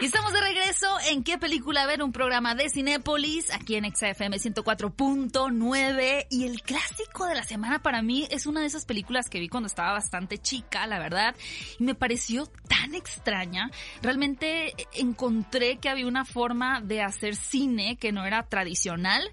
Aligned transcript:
Y 0.00 0.06
estamos 0.06 0.32
de 0.32 0.40
regreso 0.40 0.86
en 1.10 1.22
qué 1.22 1.36
película 1.36 1.84
ver, 1.84 2.02
un 2.02 2.10
programa 2.10 2.54
de 2.54 2.70
Cinépolis, 2.70 3.52
aquí 3.52 3.76
en 3.76 3.84
XFM 3.84 4.38
104.9. 4.38 6.26
Y 6.30 6.46
el 6.46 6.62
clásico 6.62 7.26
de 7.26 7.34
la 7.34 7.42
semana 7.42 7.82
para 7.82 8.00
mí 8.00 8.26
es 8.30 8.46
una 8.46 8.62
de 8.62 8.66
esas 8.66 8.86
películas 8.86 9.28
que 9.28 9.40
vi 9.40 9.50
cuando 9.50 9.66
estaba 9.66 9.92
bastante 9.92 10.38
chica, 10.38 10.86
la 10.86 10.98
verdad. 10.98 11.36
Y 11.78 11.84
me 11.84 11.94
pareció 11.94 12.46
tan 12.46 12.94
extraña. 12.94 13.70
Realmente 14.00 14.72
encontré 14.94 15.76
que 15.76 15.90
había 15.90 16.06
una 16.06 16.24
forma 16.24 16.80
de 16.80 17.02
hacer 17.02 17.36
cine 17.36 17.96
que 17.96 18.10
no 18.10 18.24
era 18.24 18.44
tradicional, 18.44 19.30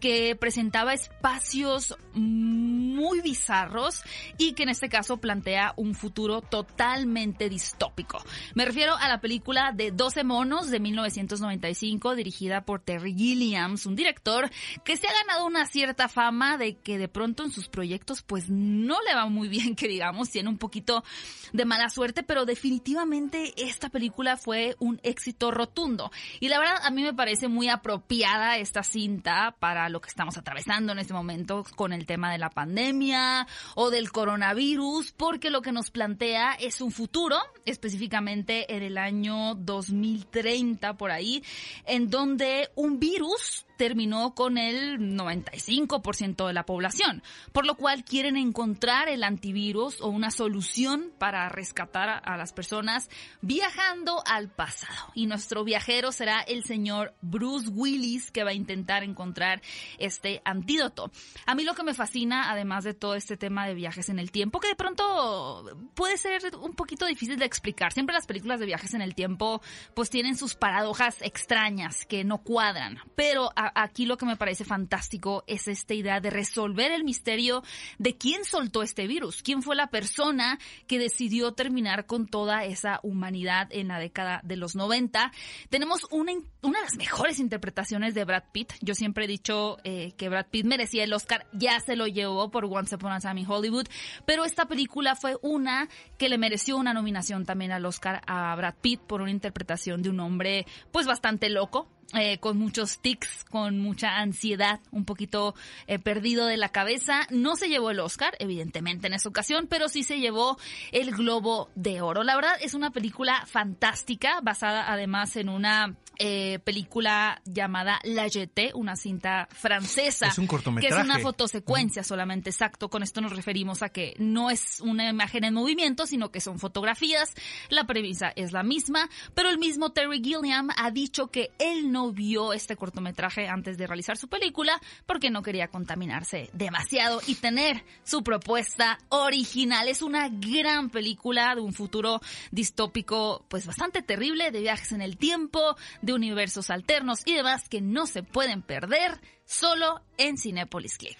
que 0.00 0.34
presentaba 0.34 0.94
espacios 0.94 1.96
muy 2.14 3.20
bizarros 3.20 4.02
y 4.38 4.54
que 4.54 4.64
en 4.64 4.70
este 4.70 4.88
caso 4.88 5.18
plantea 5.18 5.74
un 5.76 5.94
futuro 5.94 6.40
totalmente 6.40 7.48
distópico. 7.48 8.22
Me 8.54 8.64
refiero 8.64 8.96
a 8.96 9.08
la 9.08 9.20
película 9.20 9.72
de 9.72 9.92
12 10.10 10.24
monos 10.24 10.70
de 10.70 10.80
1995 10.80 12.16
dirigida 12.16 12.62
por 12.62 12.80
Terry 12.80 13.14
Gilliams, 13.14 13.86
un 13.86 13.94
director 13.94 14.50
que 14.84 14.96
se 14.96 15.06
ha 15.06 15.12
ganado 15.12 15.46
una 15.46 15.66
cierta 15.66 16.08
fama 16.08 16.58
de 16.58 16.78
que 16.78 16.98
de 16.98 17.06
pronto 17.06 17.44
en 17.44 17.52
sus 17.52 17.68
proyectos 17.68 18.22
pues 18.22 18.50
no 18.50 18.96
le 19.06 19.14
va 19.14 19.26
muy 19.26 19.46
bien 19.46 19.74
que 19.76 19.86
digamos, 19.86 20.28
tiene 20.30 20.48
un 20.48 20.58
poquito 20.58 21.04
de 21.52 21.64
mala 21.64 21.90
suerte, 21.90 22.24
pero 22.24 22.44
definitivamente 22.44 23.54
esta 23.56 23.88
película 23.88 24.36
fue 24.36 24.74
un 24.80 24.98
éxito 25.04 25.52
rotundo. 25.52 26.10
Y 26.40 26.48
la 26.48 26.58
verdad 26.58 26.78
a 26.82 26.90
mí 26.90 27.04
me 27.04 27.14
parece 27.14 27.46
muy 27.46 27.68
apropiada 27.68 28.56
esta 28.56 28.82
cinta 28.82 29.54
para 29.60 29.88
lo 29.90 30.00
que 30.00 30.08
estamos 30.08 30.36
atravesando 30.36 30.90
en 30.90 30.98
este 30.98 31.14
momento 31.14 31.64
con 31.76 31.92
el 31.92 32.04
tema 32.04 32.32
de 32.32 32.38
la 32.38 32.50
pandemia 32.50 33.46
o 33.76 33.90
del 33.90 34.10
coronavirus, 34.10 35.12
porque 35.12 35.50
lo 35.50 35.62
que 35.62 35.70
nos 35.70 35.92
plantea 35.92 36.54
es 36.54 36.80
un 36.80 36.90
futuro, 36.90 37.36
específicamente 37.64 38.74
en 38.74 38.82
el 38.82 38.98
año 38.98 39.54
2030 40.00 40.96
por 40.96 41.10
ahí, 41.10 41.42
en 41.86 42.10
donde 42.10 42.70
un 42.74 42.98
virus 42.98 43.66
terminó 43.80 44.34
con 44.34 44.58
el 44.58 44.98
95% 45.16 46.46
de 46.46 46.52
la 46.52 46.66
población, 46.66 47.22
por 47.50 47.64
lo 47.64 47.76
cual 47.76 48.04
quieren 48.04 48.36
encontrar 48.36 49.08
el 49.08 49.24
antivirus 49.24 50.02
o 50.02 50.08
una 50.08 50.30
solución 50.30 51.10
para 51.16 51.48
rescatar 51.48 52.20
a 52.22 52.36
las 52.36 52.52
personas 52.52 53.08
viajando 53.40 54.22
al 54.26 54.50
pasado. 54.50 55.12
Y 55.14 55.24
nuestro 55.24 55.64
viajero 55.64 56.12
será 56.12 56.40
el 56.42 56.64
señor 56.64 57.14
Bruce 57.22 57.70
Willis 57.70 58.30
que 58.30 58.44
va 58.44 58.50
a 58.50 58.52
intentar 58.52 59.02
encontrar 59.02 59.62
este 59.98 60.42
antídoto. 60.44 61.10
A 61.46 61.54
mí 61.54 61.64
lo 61.64 61.72
que 61.72 61.82
me 61.82 61.94
fascina, 61.94 62.50
además 62.50 62.84
de 62.84 62.92
todo 62.92 63.14
este 63.14 63.38
tema 63.38 63.66
de 63.66 63.72
viajes 63.72 64.10
en 64.10 64.18
el 64.18 64.30
tiempo, 64.30 64.60
que 64.60 64.68
de 64.68 64.76
pronto 64.76 65.64
puede 65.94 66.18
ser 66.18 66.54
un 66.60 66.74
poquito 66.74 67.06
difícil 67.06 67.38
de 67.38 67.46
explicar. 67.46 67.94
Siempre 67.94 68.12
las 68.12 68.26
películas 68.26 68.60
de 68.60 68.66
viajes 68.66 68.92
en 68.92 69.00
el 69.00 69.14
tiempo 69.14 69.62
pues 69.94 70.10
tienen 70.10 70.36
sus 70.36 70.54
paradojas 70.54 71.16
extrañas 71.22 72.06
que 72.06 72.24
no 72.24 72.38
cuadran, 72.38 72.98
pero 73.14 73.50
aquí 73.56 74.06
lo 74.06 74.16
que 74.16 74.26
me 74.26 74.36
parece 74.36 74.64
fantástico 74.64 75.44
es 75.46 75.68
esta 75.68 75.94
idea 75.94 76.20
de 76.20 76.30
resolver 76.30 76.92
el 76.92 77.04
misterio 77.04 77.62
de 77.98 78.16
quién 78.16 78.44
soltó 78.44 78.82
este 78.82 79.06
virus, 79.06 79.42
quién 79.42 79.62
fue 79.62 79.76
la 79.76 79.88
persona 79.88 80.58
que 80.86 80.98
decidió 80.98 81.52
terminar 81.52 82.06
con 82.06 82.26
toda 82.26 82.64
esa 82.64 83.00
humanidad 83.02 83.68
en 83.70 83.88
la 83.88 83.98
década 83.98 84.40
de 84.44 84.56
los 84.56 84.76
90. 84.76 85.32
Tenemos 85.68 86.06
una, 86.10 86.32
una 86.62 86.78
de 86.78 86.84
las 86.84 86.96
mejores 86.96 87.38
interpretaciones 87.38 88.14
de 88.14 88.24
Brad 88.24 88.44
Pitt. 88.52 88.72
Yo 88.80 88.94
siempre 88.94 89.24
he 89.24 89.28
dicho 89.28 89.78
eh, 89.84 90.12
que 90.16 90.28
Brad 90.28 90.46
Pitt 90.50 90.66
merecía 90.66 91.04
el 91.04 91.12
Oscar, 91.12 91.46
ya 91.52 91.80
se 91.80 91.96
lo 91.96 92.06
llevó 92.06 92.50
por 92.50 92.64
Once 92.64 92.94
Upon 92.94 93.12
a 93.12 93.20
Time 93.20 93.40
in 93.40 93.50
Hollywood, 93.50 93.86
pero 94.26 94.44
esta 94.44 94.66
película 94.66 95.16
fue 95.16 95.36
una 95.42 95.88
que 96.18 96.28
le 96.28 96.38
mereció 96.38 96.76
una 96.76 96.94
nominación 96.94 97.44
también 97.44 97.72
al 97.72 97.84
Oscar 97.86 98.20
a 98.26 98.54
Brad 98.56 98.74
Pitt 98.80 99.00
por 99.00 99.20
una 99.20 99.30
interpretación 99.30 99.79
de 100.02 100.10
un 100.10 100.20
hombre 100.20 100.66
pues 100.92 101.06
bastante 101.06 101.48
loco, 101.48 101.88
eh, 102.14 102.38
con 102.38 102.58
muchos 102.58 102.98
tics, 102.98 103.44
con 103.44 103.78
mucha 103.78 104.18
ansiedad, 104.18 104.80
un 104.90 105.04
poquito 105.04 105.54
eh, 105.86 105.98
perdido 105.98 106.46
de 106.46 106.56
la 106.56 106.70
cabeza. 106.70 107.26
No 107.30 107.56
se 107.56 107.68
llevó 107.68 107.90
el 107.90 108.00
Oscar, 108.00 108.34
evidentemente, 108.38 109.06
en 109.06 109.14
esa 109.14 109.28
ocasión, 109.28 109.66
pero 109.68 109.88
sí 109.88 110.02
se 110.02 110.18
llevó 110.18 110.58
el 110.92 111.12
Globo 111.12 111.70
de 111.74 112.00
Oro. 112.00 112.24
La 112.24 112.34
verdad 112.34 112.54
es 112.60 112.74
una 112.74 112.90
película 112.90 113.44
fantástica, 113.46 114.40
basada 114.42 114.90
además 114.92 115.36
en 115.36 115.48
una 115.48 115.94
eh, 116.22 116.58
película 116.64 117.40
llamada 117.46 117.98
La 118.04 118.28
Jetée, 118.28 118.72
una 118.74 118.94
cinta 118.94 119.48
francesa. 119.52 120.26
Es 120.26 120.38
un 120.38 120.46
cortometraje. 120.46 120.94
Que 120.94 121.00
es 121.00 121.04
una 121.04 121.18
fotosecuencia 121.18 122.02
solamente, 122.02 122.50
exacto. 122.50 122.90
Con 122.90 123.02
esto 123.02 123.22
nos 123.22 123.34
referimos 123.34 123.82
a 123.82 123.88
que 123.88 124.14
no 124.18 124.50
es 124.50 124.80
una 124.80 125.08
imagen 125.08 125.44
en 125.44 125.54
movimiento, 125.54 126.06
sino 126.06 126.30
que 126.30 126.42
son 126.42 126.58
fotografías. 126.58 127.32
La 127.70 127.84
premisa 127.84 128.32
es 128.36 128.52
la 128.52 128.62
misma, 128.62 129.08
pero 129.34 129.48
el 129.48 129.58
mismo 129.58 129.92
Terry 129.92 130.20
Gilliam 130.22 130.68
ha 130.76 130.90
dicho 130.90 131.28
que 131.28 131.52
él 131.58 131.90
no 131.90 131.99
vio 132.12 132.52
este 132.52 132.76
cortometraje 132.76 133.48
antes 133.48 133.78
de 133.78 133.86
realizar 133.86 134.16
su 134.16 134.28
película 134.28 134.80
porque 135.06 135.30
no 135.30 135.42
quería 135.42 135.68
contaminarse 135.68 136.50
demasiado 136.52 137.20
y 137.26 137.36
tener 137.36 137.84
su 138.04 138.22
propuesta 138.22 138.98
original. 139.08 139.88
Es 139.88 140.02
una 140.02 140.28
gran 140.28 140.90
película 140.90 141.54
de 141.54 141.60
un 141.60 141.72
futuro 141.72 142.20
distópico, 142.50 143.44
pues 143.48 143.66
bastante 143.66 144.02
terrible, 144.02 144.50
de 144.50 144.60
viajes 144.60 144.92
en 144.92 145.02
el 145.02 145.16
tiempo, 145.16 145.76
de 146.02 146.14
universos 146.14 146.70
alternos 146.70 147.20
y 147.24 147.34
demás 147.34 147.68
que 147.68 147.80
no 147.80 148.06
se 148.06 148.22
pueden 148.22 148.62
perder 148.62 149.20
solo 149.44 150.00
en 150.16 150.38
Cinepolis 150.38 150.96
Click. 150.96 151.18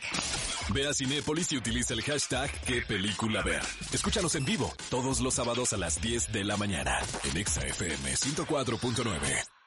Ve 0.73 0.87
a 0.87 0.95
Cinépolis 0.95 1.53
y 1.53 1.57
utiliza 1.57 1.95
el 1.95 2.03
hashtag 2.03 2.51
qué 2.65 2.83
película 2.83 3.43
ver. 3.43 3.62
Escúchanos 3.93 4.35
en 4.37 4.45
vivo 4.45 4.73
todos 4.89 5.21
los 5.21 5.35
sábados 5.35 5.73
a 5.73 5.77
las 5.77 6.01
10 6.01 6.33
de 6.33 6.45
la 6.45 6.57
mañana 6.57 7.01
en 7.25 7.37
ExaFM 7.37 8.15
104.9. 8.15 9.59